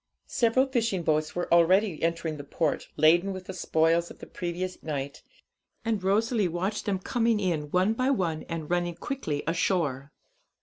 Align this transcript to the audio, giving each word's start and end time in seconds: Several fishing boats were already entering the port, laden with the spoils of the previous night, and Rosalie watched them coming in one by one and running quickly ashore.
Several 0.25 0.65
fishing 0.65 1.03
boats 1.03 1.35
were 1.35 1.47
already 1.53 2.01
entering 2.01 2.37
the 2.37 2.43
port, 2.43 2.87
laden 2.97 3.31
with 3.33 3.45
the 3.45 3.53
spoils 3.53 4.09
of 4.09 4.17
the 4.17 4.25
previous 4.25 4.81
night, 4.81 5.21
and 5.85 6.01
Rosalie 6.03 6.47
watched 6.47 6.85
them 6.87 6.97
coming 6.97 7.39
in 7.39 7.69
one 7.69 7.93
by 7.93 8.09
one 8.09 8.41
and 8.49 8.67
running 8.67 8.95
quickly 8.95 9.43
ashore. 9.45 10.11